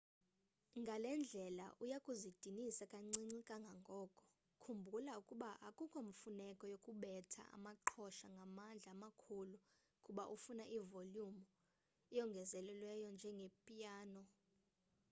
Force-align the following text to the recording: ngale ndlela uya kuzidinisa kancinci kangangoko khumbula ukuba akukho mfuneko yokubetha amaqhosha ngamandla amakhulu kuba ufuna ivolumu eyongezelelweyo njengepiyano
ngale 0.81 1.11
ndlela 1.21 1.65
uya 1.83 1.97
kuzidinisa 2.05 2.83
kancinci 2.91 3.39
kangangoko 3.49 4.23
khumbula 4.61 5.11
ukuba 5.21 5.49
akukho 5.67 5.99
mfuneko 6.09 6.63
yokubetha 6.73 7.43
amaqhosha 7.55 8.27
ngamandla 8.35 8.89
amakhulu 8.95 9.57
kuba 10.05 10.23
ufuna 10.35 10.63
ivolumu 10.77 11.45
eyongezelelweyo 12.17 13.07
njengepiyano 13.15 14.21